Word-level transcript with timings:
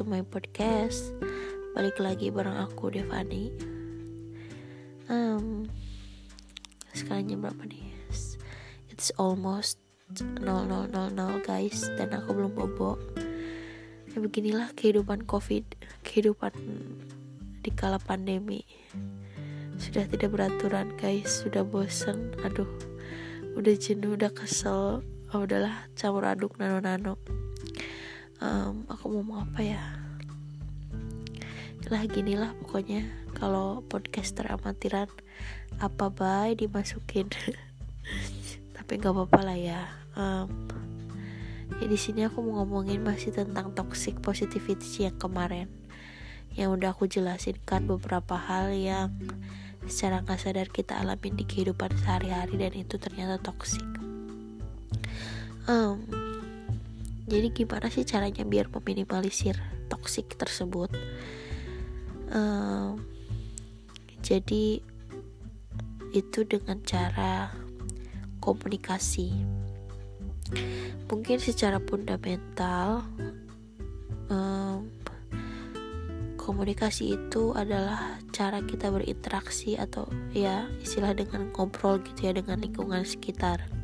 to 0.00 0.08
my 0.08 0.24
podcast. 0.24 1.12
Balik 1.76 2.00
lagi 2.00 2.32
bareng 2.32 2.56
aku 2.56 2.88
Devani. 2.88 3.52
Um, 5.12 5.68
Sekarang 6.96 7.28
jam 7.28 7.44
berapa 7.44 7.68
nih? 7.68 7.84
It's 8.88 9.12
almost 9.20 9.76
0000 10.16 10.40
guys. 11.44 11.84
Dan 12.00 12.16
aku 12.16 12.32
belum 12.32 12.56
bobo. 12.56 12.96
Ya 14.08 14.24
beginilah 14.24 14.72
kehidupan 14.72 15.28
covid 15.28 15.68
Kehidupan 16.00 16.56
di 17.60 17.68
kala 17.68 18.00
pandemi. 18.00 18.64
Sudah 19.76 20.08
tidak 20.08 20.32
beraturan 20.32 20.96
guys. 20.96 21.44
Sudah 21.44 21.60
bosen. 21.60 22.32
Aduh 22.40 22.72
Udah 23.52 23.76
jenuh, 23.76 24.16
udah 24.16 24.32
kesel. 24.32 25.04
Oh, 25.36 25.44
udahlah 25.44 25.92
campur 25.92 26.24
aduk 26.24 26.56
nano-nano 26.56 27.20
um, 28.40 28.84
aku 28.88 29.08
mau 29.08 29.20
ngomong 29.20 29.38
apa 29.48 29.60
ya? 29.60 29.82
Lah 31.88 32.02
gini 32.08 32.36
lah 32.36 32.52
pokoknya. 32.64 33.06
Kalau 33.36 33.84
podcaster 33.86 34.48
amatiran 34.50 35.08
apa 35.78 36.10
baik 36.10 36.66
dimasukin? 36.66 37.30
Tapi 38.76 38.92
nggak 38.98 39.14
apa-apa 39.14 39.40
lah 39.46 39.58
ya. 39.58 39.80
Um, 40.18 40.68
ya 41.78 41.86
di 41.86 41.96
sini 41.96 42.26
aku 42.26 42.42
mau 42.42 42.60
ngomongin 42.60 43.00
masih 43.00 43.32
tentang 43.32 43.72
toxic 43.72 44.18
positivity 44.20 45.06
yang 45.06 45.16
kemarin. 45.16 45.70
Yang 46.58 46.68
udah 46.80 46.90
aku 46.92 47.06
jelasin 47.06 47.56
kan 47.62 47.86
beberapa 47.86 48.34
hal 48.34 48.74
yang 48.74 49.14
secara 49.86 50.20
nggak 50.20 50.40
sadar 50.42 50.68
kita 50.68 50.98
alamin 51.00 51.38
di 51.38 51.44
kehidupan 51.46 51.94
sehari-hari 52.02 52.58
dan 52.58 52.72
itu 52.76 53.00
ternyata 53.00 53.40
toxic. 53.40 53.86
Um, 55.70 56.19
jadi 57.30 57.54
gimana 57.54 57.86
sih 57.86 58.02
caranya 58.02 58.42
biar 58.42 58.66
meminimalisir 58.74 59.54
toxic 59.86 60.34
tersebut? 60.34 60.90
Um, 62.34 62.98
jadi 64.26 64.82
itu 66.10 66.40
dengan 66.42 66.82
cara 66.82 67.54
komunikasi. 68.42 69.30
Mungkin 71.06 71.38
secara 71.38 71.78
fundamental 71.78 73.06
um, 74.26 74.90
komunikasi 76.34 77.14
itu 77.14 77.54
adalah 77.54 78.18
cara 78.34 78.58
kita 78.66 78.90
berinteraksi 78.90 79.78
atau 79.78 80.10
ya 80.34 80.66
istilah 80.82 81.14
dengan 81.14 81.54
ngobrol 81.54 82.02
gitu 82.02 82.26
ya 82.26 82.32
dengan 82.34 82.58
lingkungan 82.58 83.06
sekitar 83.06 83.79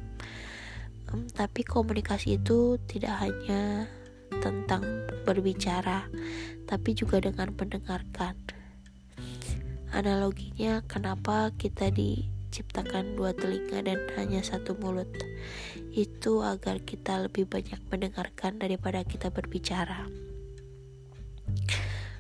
um, 1.13 1.27
tapi 1.31 1.63
komunikasi 1.63 2.39
itu 2.41 2.81
tidak 2.91 3.19
hanya 3.23 3.87
tentang 4.43 4.83
berbicara 5.27 6.07
tapi 6.67 6.95
juga 6.99 7.23
dengan 7.23 7.55
mendengarkan. 7.55 8.35
Analoginya 9.95 10.83
kenapa 10.85 11.55
kita 11.55 11.95
diciptakan 11.95 13.15
dua 13.15 13.33
telinga 13.33 13.87
dan 13.87 14.03
hanya 14.19 14.43
satu 14.43 14.75
mulut? 14.77 15.09
Itu 15.95 16.43
agar 16.43 16.83
kita 16.83 17.31
lebih 17.31 17.47
banyak 17.47 17.81
mendengarkan 17.89 18.59
daripada 18.61 19.07
kita 19.07 19.31
berbicara. 19.31 20.11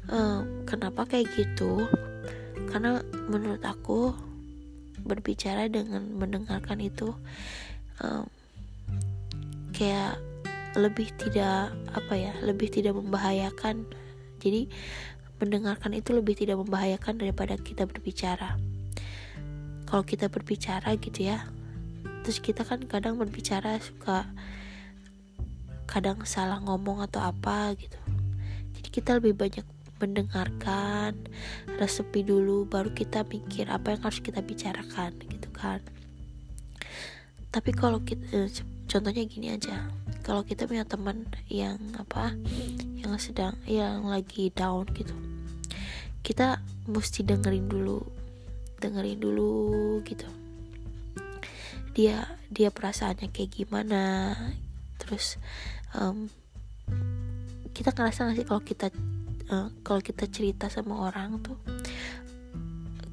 Um, 0.06 0.62
kenapa 0.64 1.04
kayak 1.10 1.34
gitu? 1.34 1.90
Karena 2.70 3.02
menurut 3.26 3.60
aku 3.66 4.14
berbicara 5.02 5.66
dengan 5.66 6.06
mendengarkan 6.14 6.78
itu 6.78 7.10
um, 8.00 8.26
kayak 9.76 10.16
lebih 10.76 11.12
tidak 11.20 11.72
apa 11.92 12.14
ya 12.16 12.32
lebih 12.40 12.72
tidak 12.72 12.96
membahayakan. 12.96 13.84
Jadi 14.40 14.72
mendengarkan 15.36 15.92
itu 15.92 16.16
lebih 16.16 16.32
tidak 16.32 16.56
membahayakan 16.64 17.20
daripada 17.20 17.60
kita 17.60 17.84
berbicara. 17.84 18.56
Kalau 19.84 20.02
kita 20.02 20.32
berbicara 20.32 20.96
gitu 20.96 21.28
ya 21.28 21.44
terus 22.26 22.42
kita 22.42 22.66
kan 22.66 22.82
kadang 22.90 23.22
berbicara 23.22 23.78
suka 23.78 24.26
kadang 25.86 26.26
salah 26.26 26.58
ngomong 26.58 26.98
atau 27.06 27.22
apa 27.22 27.70
gitu. 27.78 28.00
Jadi 28.74 28.88
kita 28.90 29.22
lebih 29.22 29.38
banyak 29.38 29.62
mendengarkan 30.02 31.14
resepi 31.78 32.26
dulu 32.26 32.66
baru 32.66 32.90
kita 32.90 33.22
mikir 33.30 33.70
apa 33.70 33.94
yang 33.94 34.02
harus 34.02 34.18
kita 34.18 34.42
bicarakan 34.42 35.14
gitu 35.22 35.48
kan. 35.54 35.78
Tapi 37.54 37.70
kalau 37.70 38.02
kita 38.02 38.50
contohnya 38.86 39.22
gini 39.26 39.52
aja. 39.52 39.90
Kalau 40.22 40.42
kita 40.42 40.66
punya 40.66 40.82
teman 40.82 41.26
yang 41.46 41.78
apa 41.94 42.34
yang 42.98 43.14
sedang 43.18 43.54
yang 43.66 44.06
lagi 44.06 44.50
down 44.50 44.86
gitu. 44.94 45.14
Kita 46.22 46.58
mesti 46.90 47.22
dengerin 47.22 47.70
dulu 47.70 48.02
dengerin 48.82 49.18
dulu 49.22 50.00
gitu. 50.02 50.26
Dia 51.94 52.26
dia 52.50 52.74
perasaannya 52.74 53.30
kayak 53.30 53.50
gimana. 53.54 54.34
Terus 54.98 55.38
um, 55.94 56.26
kita 57.76 57.92
ngerasa 57.92 58.32
gak 58.32 58.36
sih 58.40 58.46
kalau 58.48 58.62
kita 58.64 58.86
uh, 59.52 59.68
kalau 59.84 60.00
kita 60.00 60.24
cerita 60.30 60.66
sama 60.72 61.06
orang 61.06 61.38
tuh 61.44 61.58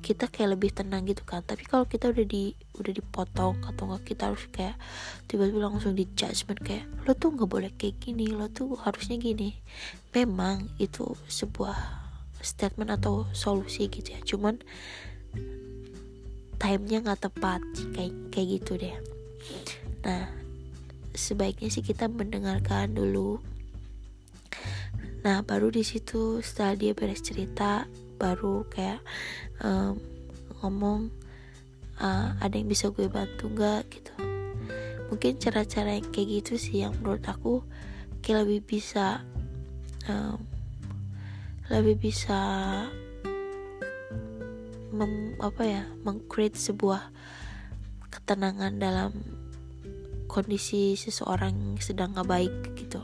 kita 0.03 0.28
kayak 0.28 0.59
lebih 0.59 0.75
tenang 0.75 1.08
gitu 1.08 1.24
kan. 1.24 1.40
Tapi 1.47 1.64
kalau 1.64 1.88
kita 1.88 2.12
udah 2.12 2.28
di 2.28 2.52
udah 2.75 2.91
dipotong 2.91 3.64
atau 3.64 3.84
enggak 3.88 4.03
kita 4.14 4.30
harus 4.30 4.44
kayak 4.52 4.75
tiba-tiba 5.31 5.72
langsung 5.72 5.96
di 5.96 6.03
judgment 6.12 6.59
kayak 6.59 6.84
lo 7.08 7.16
tuh 7.16 7.31
nggak 7.31 7.47
boleh 7.47 7.72
kayak 7.80 8.03
gini 8.03 8.28
lo 8.36 8.52
tuh 8.52 8.75
harusnya 8.84 9.16
gini. 9.16 9.56
Memang 10.12 10.68
itu 10.78 11.16
sebuah 11.31 12.03
statement 12.44 12.92
atau 13.00 13.24
solusi 13.31 13.88
gitu 13.88 14.12
ya. 14.12 14.19
Cuman 14.28 14.59
timenya 16.59 17.00
nggak 17.00 17.31
tepat 17.31 17.63
kayak 17.96 18.13
kayak 18.36 18.47
gitu 18.59 18.72
deh. 18.75 18.96
Nah 20.03 20.28
sebaiknya 21.16 21.72
sih 21.72 21.81
kita 21.81 22.12
mendengarkan 22.12 22.92
dulu. 22.92 23.40
Nah 25.24 25.40
baru 25.47 25.72
di 25.72 25.88
situ 25.88 26.44
setelah 26.44 26.75
dia 26.75 26.92
beres 26.92 27.24
cerita 27.24 27.88
baru 28.24 28.64
kayak 28.72 29.04
um, 29.60 30.00
ngomong 30.64 31.12
uh, 32.00 32.32
ada 32.40 32.56
yang 32.56 32.72
bisa 32.72 32.88
gue 32.96 33.12
bantu 33.12 33.52
nggak? 33.52 33.84
Gitu. 33.92 34.14
Mungkin 35.12 35.36
cara-cara 35.44 36.00
yang 36.00 36.08
kayak 36.16 36.30
gitu 36.42 36.54
sih 36.56 36.88
yang 36.88 36.96
menurut 37.04 37.28
aku 37.28 37.60
kayak 38.24 38.48
lebih 38.48 38.80
bisa 38.80 39.20
um, 40.08 40.40
lebih 41.68 42.00
bisa 42.00 42.40
mem, 44.96 45.36
apa 45.44 45.64
ya 45.68 45.84
mengcreate 46.08 46.56
sebuah 46.56 47.12
ketenangan 48.08 48.80
dalam 48.80 49.12
kondisi 50.30 50.96
seseorang 50.98 51.54
yang 51.54 51.82
sedang 51.84 52.16
nggak 52.16 52.30
baik 52.30 52.56
gitu. 52.80 53.02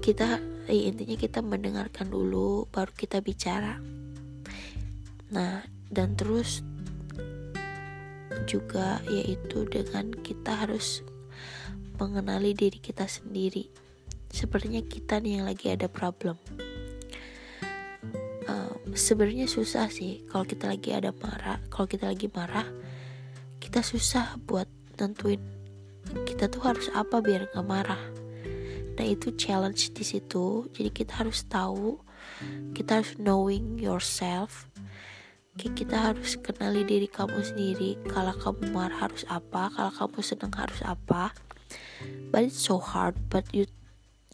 Kita 0.00 0.55
ya 0.66 0.82
intinya 0.90 1.14
kita 1.14 1.40
mendengarkan 1.42 2.10
dulu 2.10 2.66
baru 2.70 2.92
kita 2.92 3.22
bicara. 3.22 3.78
Nah 5.30 5.62
dan 5.90 6.18
terus 6.18 6.62
juga 8.46 9.02
yaitu 9.10 9.66
dengan 9.66 10.10
kita 10.22 10.66
harus 10.66 11.02
mengenali 11.96 12.52
diri 12.52 12.78
kita 12.78 13.08
sendiri. 13.08 13.70
Sepertinya 14.30 14.82
kita 14.84 15.22
nih 15.22 15.40
yang 15.40 15.46
lagi 15.48 15.72
ada 15.72 15.88
problem. 15.88 16.36
Um, 18.46 18.94
sebenarnya 18.94 19.50
susah 19.50 19.90
sih 19.90 20.22
kalau 20.30 20.46
kita 20.46 20.70
lagi 20.70 20.94
ada 20.94 21.10
marah 21.10 21.58
kalau 21.66 21.90
kita 21.90 22.06
lagi 22.06 22.30
marah 22.30 22.62
kita 23.58 23.82
susah 23.82 24.38
buat 24.46 24.70
tentuin 24.94 25.42
kita 26.22 26.46
tuh 26.46 26.62
harus 26.62 26.86
apa 26.94 27.18
biar 27.18 27.50
nggak 27.50 27.66
marah 27.66 27.98
nah 28.96 29.06
itu 29.06 29.32
challenge 29.36 29.92
di 29.92 30.04
situ. 30.04 30.68
Jadi 30.72 30.90
kita 30.90 31.24
harus 31.24 31.44
tahu 31.44 32.00
kita 32.76 33.00
harus 33.00 33.12
knowing 33.16 33.80
yourself. 33.80 34.68
Kita 35.56 36.12
harus 36.12 36.36
kenali 36.36 36.84
diri 36.84 37.08
kamu 37.08 37.40
sendiri. 37.40 37.96
Kalau 38.12 38.36
kamu 38.36 38.76
marah 38.76 39.08
harus 39.08 39.24
apa 39.32 39.72
kalau 39.72 39.92
kamu 39.92 40.18
senang 40.20 40.52
harus 40.52 40.80
apa. 40.84 41.32
But 42.28 42.52
it's 42.52 42.60
so 42.60 42.76
hard 42.76 43.16
but 43.32 43.48
you 43.56 43.64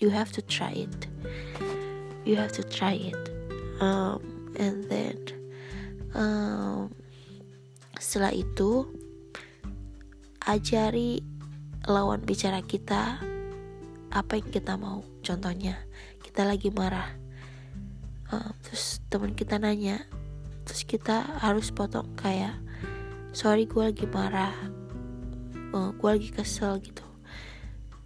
you 0.03 0.11
have 0.11 0.35
to 0.35 0.43
try 0.43 0.75
it. 0.75 1.07
You 2.27 2.35
have 2.43 2.51
to 2.59 2.67
try 2.67 2.99
it. 2.99 3.19
Um, 3.79 4.51
and 4.59 4.83
then 4.91 5.19
um, 6.15 6.91
setelah 8.03 8.35
itu 8.35 8.91
ajari 10.43 11.23
lawan 11.87 12.27
bicara 12.27 12.67
kita 12.67 13.23
apa 14.13 14.37
yang 14.37 14.49
kita 14.53 14.77
mau? 14.77 15.01
Contohnya 15.25 15.81
kita 16.21 16.45
lagi 16.45 16.69
marah. 16.69 17.17
Uh, 18.29 18.53
terus 18.65 19.01
teman 19.13 19.37
kita 19.37 19.61
nanya 19.61 20.05
terus 20.65 20.89
kita 20.89 21.37
harus 21.45 21.69
potong 21.69 22.09
kayak 22.17 22.57
sorry 23.33 23.65
gue 23.65 23.81
lagi 23.81 24.07
marah. 24.09 24.53
Uh, 25.73 25.91
gue 25.97 26.09
lagi 26.09 26.29
kesel 26.29 26.77
gitu. 26.85 27.05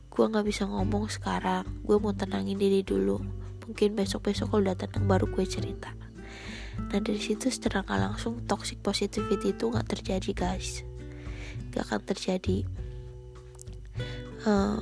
Gue 0.09 0.25
nggak 0.31 0.47
bisa 0.47 0.65
ngomong 0.71 1.11
sekarang. 1.11 1.67
Gue 1.83 1.99
mau 1.99 2.15
tenangin 2.15 2.57
diri 2.57 2.87
dulu. 2.87 3.21
Mungkin 3.67 3.99
besok 3.99 4.31
besok 4.31 4.55
kalau 4.55 4.63
udah 4.71 4.79
tenang 4.79 5.11
baru 5.11 5.27
gue 5.27 5.43
cerita. 5.43 5.91
Nah 6.77 7.01
dari 7.03 7.19
situ 7.19 7.51
secara 7.51 7.83
nggak 7.83 8.01
langsung 8.01 8.47
toxic 8.47 8.79
positivity 8.79 9.51
itu 9.51 9.67
nggak 9.67 9.91
terjadi 9.91 10.31
guys. 10.33 10.87
Gak 11.75 11.91
akan 11.91 12.01
terjadi. 12.07 12.65
Uh, 14.47 14.79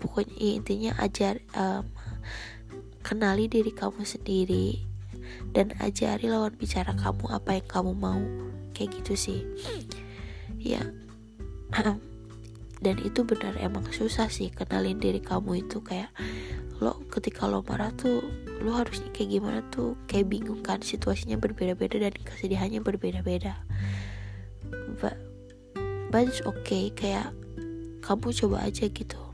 pokoknya 0.00 0.56
intinya 0.56 0.92
ajar 0.98 1.44
um, 1.52 1.84
kenali 3.04 3.48
diri 3.48 3.72
kamu 3.72 4.02
sendiri 4.04 4.90
dan 5.52 5.74
ajari 5.80 6.30
lawan 6.30 6.54
bicara 6.54 6.94
kamu 6.94 7.24
apa 7.30 7.60
yang 7.60 7.66
kamu 7.68 7.92
mau. 7.96 8.22
Kayak 8.74 9.02
gitu 9.02 9.14
sih. 9.16 9.40
Ya. 10.56 10.82
Dan 12.80 12.96
itu 13.04 13.28
benar 13.28 13.60
emang 13.60 13.84
susah 13.92 14.32
sih 14.32 14.48
kenalin 14.48 14.96
diri 14.96 15.20
kamu 15.20 15.68
itu. 15.68 15.84
Kayak 15.84 16.08
lo 16.80 16.96
ketika 17.12 17.44
lo 17.44 17.60
marah 17.60 17.92
tuh 17.92 18.24
lo 18.64 18.72
harusnya 18.72 19.12
kayak 19.12 19.36
gimana 19.36 19.60
tuh? 19.68 20.00
Kayak 20.08 20.32
bingung 20.32 20.64
kan 20.64 20.80
situasinya 20.80 21.36
berbeda-beda 21.36 22.08
dan 22.08 22.14
kesedihannya 22.16 22.80
berbeda-beda. 22.80 23.60
But, 24.96 25.20
but 26.08 26.24
it's 26.24 26.40
okay. 26.40 26.88
Kayak 26.96 27.36
kamu 28.00 28.32
coba 28.32 28.64
aja 28.64 28.88
gitu 28.88 29.29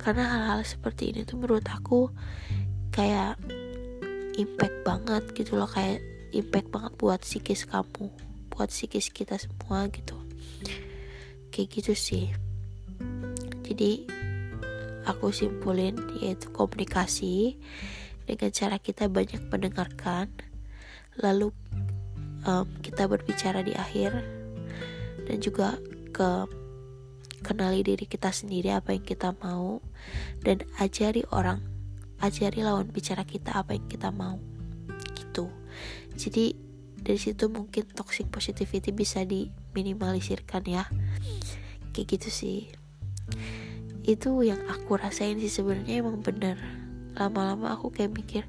karena 0.00 0.24
hal-hal 0.24 0.64
seperti 0.64 1.12
ini 1.12 1.28
tuh 1.28 1.36
menurut 1.36 1.68
aku 1.68 2.08
kayak 2.90 3.36
impact 4.40 4.76
banget 4.82 5.22
gitu 5.36 5.60
loh 5.60 5.68
kayak 5.68 6.00
impact 6.32 6.72
banget 6.72 6.92
buat 6.96 7.20
psikis 7.20 7.68
kamu 7.68 8.08
buat 8.60 8.68
psikis 8.68 9.08
kita 9.08 9.40
semua 9.40 9.88
gitu. 9.88 10.20
Kayak 11.48 11.80
gitu 11.80 11.92
sih. 11.96 12.28
Jadi 13.64 14.04
aku 15.08 15.32
simpulin 15.32 15.96
yaitu 16.20 16.52
komunikasi 16.52 17.56
dengan 18.28 18.52
cara 18.52 18.76
kita 18.76 19.08
banyak 19.08 19.40
mendengarkan 19.48 20.28
lalu 21.24 21.56
um, 22.44 22.68
kita 22.84 23.08
berbicara 23.08 23.64
di 23.64 23.72
akhir 23.72 24.12
dan 25.24 25.40
juga 25.40 25.80
ke 26.12 26.44
kenali 27.50 27.82
diri 27.82 28.06
kita 28.06 28.30
sendiri 28.30 28.70
apa 28.70 28.94
yang 28.94 29.02
kita 29.02 29.34
mau 29.42 29.82
dan 30.46 30.62
ajari 30.78 31.26
orang 31.34 31.58
ajari 32.22 32.62
lawan 32.62 32.86
bicara 32.86 33.26
kita 33.26 33.58
apa 33.58 33.74
yang 33.74 33.90
kita 33.90 34.14
mau 34.14 34.38
gitu. 35.18 35.50
Jadi 36.14 36.54
dari 37.00 37.18
situ 37.18 37.50
mungkin 37.50 37.90
toxic 37.90 38.30
positivity 38.30 38.94
bisa 38.94 39.26
diminimalisirkan 39.26 40.62
ya. 40.68 40.86
Kayak 41.90 42.06
gitu 42.14 42.28
sih. 42.30 42.60
Itu 44.06 44.46
yang 44.46 44.60
aku 44.70 45.00
rasain 45.00 45.40
sih 45.42 45.50
sebenarnya 45.50 46.06
emang 46.06 46.22
bener. 46.22 46.60
Lama-lama 47.16 47.74
aku 47.74 47.90
kayak 47.90 48.14
mikir 48.14 48.44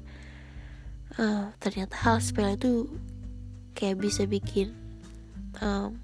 uh, 1.18 1.50
ternyata 1.58 1.96
hal 1.98 2.22
sepele 2.22 2.54
itu 2.54 2.86
kayak 3.72 3.98
bisa 3.98 4.28
bikin 4.28 4.76
um, 5.64 5.96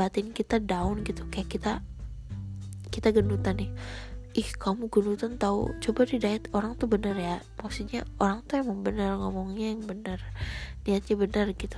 batin 0.00 0.32
kita 0.32 0.56
down 0.56 1.04
gitu. 1.04 1.28
Kayak 1.28 1.48
kita 1.52 1.72
kita 2.88 3.12
gendutan 3.12 3.60
nih. 3.60 3.70
Ih 4.32 4.48
kamu 4.56 4.88
gendutan 4.88 5.36
tahu 5.36 5.76
coba 5.84 6.08
di 6.08 6.16
diet 6.16 6.48
orang 6.56 6.72
tuh 6.80 6.88
bener 6.88 7.12
ya. 7.20 7.36
Maksudnya 7.60 8.08
orang 8.16 8.40
tuh 8.48 8.64
emang 8.64 8.80
bener 8.80 9.20
ngomongnya 9.20 9.76
yang 9.76 9.84
bener 9.84 10.24
niatnya 10.88 11.20
bener 11.20 11.52
gitu. 11.52 11.76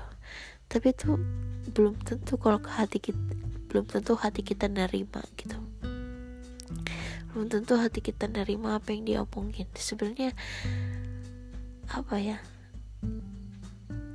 Tapi 0.71 0.95
itu 0.95 1.19
belum 1.75 1.99
tentu 2.07 2.39
kalau 2.39 2.63
ke 2.63 2.71
hati 2.71 3.03
kita 3.03 3.19
belum 3.73 3.89
tentu 3.89 4.15
hati 4.15 4.45
kita 4.45 4.69
nerima 4.69 5.25
gitu. 5.35 5.59
Belum 7.33 7.49
tentu 7.49 7.81
hati 7.81 8.05
kita 8.05 8.29
nerima 8.29 8.77
apa 8.77 8.93
yang 8.93 9.03
dia 9.09 9.19
omongin. 9.25 9.65
Sebenarnya 9.73 10.37
apa 11.89 12.17
ya? 12.21 12.39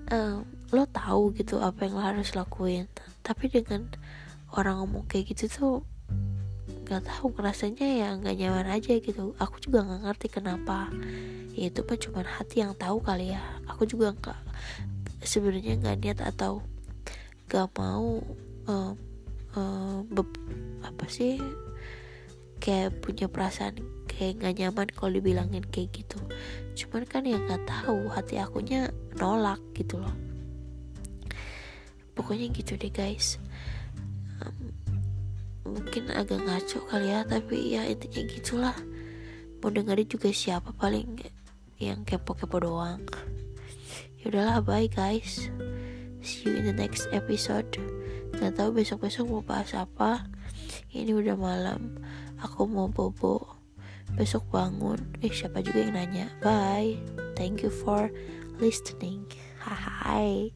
Um, 0.08 0.46
lo 0.76 0.84
tahu 0.84 1.32
gitu 1.32 1.64
apa 1.64 1.88
yang 1.88 1.96
lo 1.96 2.04
harus 2.04 2.36
lakuin. 2.36 2.92
Tapi 3.24 3.48
dengan 3.48 3.88
orang 4.52 4.84
ngomong 4.84 5.08
kayak 5.08 5.32
gitu 5.36 5.48
tuh 5.48 5.76
nggak 6.88 7.04
tahu 7.04 7.36
rasanya 7.36 7.88
ya 7.88 8.10
nggak 8.16 8.36
nyaman 8.36 8.68
aja 8.72 9.00
gitu. 9.00 9.36
Aku 9.40 9.60
juga 9.64 9.84
nggak 9.88 10.02
ngerti 10.08 10.28
kenapa. 10.28 10.92
Ya 11.56 11.72
itu 11.72 11.84
mah 11.88 12.00
cuma 12.00 12.22
hati 12.24 12.64
yang 12.64 12.76
tahu 12.76 13.00
kali 13.00 13.32
ya. 13.32 13.44
Aku 13.72 13.88
juga 13.88 14.12
nggak 14.12 14.40
sebenarnya 15.24 15.80
nggak 15.80 15.98
niat 16.04 16.20
atau 16.24 16.64
nggak 17.48 17.68
mau 17.80 18.20
um, 18.68 18.94
uh, 19.56 20.00
apa 20.84 21.06
sih 21.08 21.40
kayak 22.60 23.00
punya 23.00 23.32
perasaan 23.32 23.80
kayak 24.12 24.44
nggak 24.44 24.56
nyaman 24.60 24.88
kalau 24.92 25.16
dibilangin 25.16 25.64
kayak 25.72 25.96
gitu. 25.96 26.20
Cuman 26.76 27.08
kan 27.08 27.24
yang 27.24 27.48
nggak 27.48 27.64
tahu 27.64 28.12
hati 28.12 28.36
akunya 28.36 28.92
nolak 29.16 29.64
gitu 29.72 30.04
loh 30.04 30.27
pokoknya 32.28 32.52
gitu 32.52 32.76
deh 32.76 32.92
guys. 32.92 33.40
Um, 34.44 34.76
mungkin 35.64 36.12
agak 36.12 36.44
ngaco 36.44 36.84
kali 36.92 37.16
ya 37.16 37.24
tapi 37.24 37.72
ya 37.72 37.88
intinya 37.88 38.20
gitulah. 38.28 38.78
Mau 39.64 39.72
dengerin 39.72 40.12
juga 40.12 40.28
siapa 40.36 40.76
paling 40.76 41.24
yang 41.80 42.04
kepo-kepo 42.04 42.60
doang. 42.60 43.00
Yaudahlah 44.28 44.60
bye 44.60 44.92
guys. 44.92 45.48
See 46.20 46.52
you 46.52 46.60
in 46.60 46.68
the 46.68 46.76
next 46.76 47.08
episode. 47.16 47.80
Gak 48.36 48.60
tahu 48.60 48.76
besok-besok 48.76 49.32
mau 49.32 49.40
bahas 49.40 49.72
apa. 49.72 50.28
Ini 50.92 51.16
udah 51.16 51.40
malam. 51.40 51.96
Aku 52.44 52.68
mau 52.68 52.92
bobo. 52.92 53.56
Besok 54.20 54.52
bangun. 54.52 55.00
Eh 55.24 55.32
siapa 55.32 55.64
juga 55.64 55.80
yang 55.80 55.96
nanya? 55.96 56.28
Bye. 56.44 57.00
Thank 57.40 57.64
you 57.64 57.72
for 57.72 58.12
listening. 58.60 59.24
Hai 59.64 60.52